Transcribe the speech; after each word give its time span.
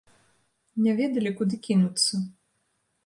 Не 0.85 0.95
ведалі, 1.01 1.35
куды 1.41 1.55
кінуцца. 1.67 2.13